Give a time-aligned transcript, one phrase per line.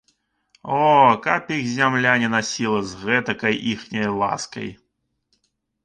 [0.77, 0.79] О,
[1.25, 4.69] каб іх зямля не насіла з гэтакай іхняй ласкай!